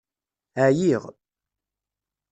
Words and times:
Ɛyiɣ. 0.65 1.03